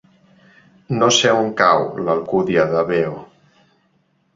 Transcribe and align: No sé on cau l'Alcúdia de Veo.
No 1.01 1.11
sé 1.19 1.35
on 1.43 1.53
cau 1.61 1.87
l'Alcúdia 2.09 2.69
de 2.77 2.87
Veo. 2.93 3.17